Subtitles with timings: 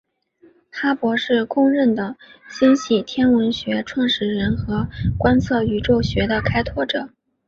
[0.71, 2.17] 哈勃是公认的
[2.49, 7.11] 星系天文学创始人和观测宇宙学的开拓者。